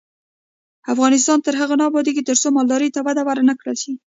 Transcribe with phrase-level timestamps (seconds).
[0.93, 3.93] افغانستان تر هغو نه ابادیږي، ترڅو مالدارۍ ته وده ورنکړل شي.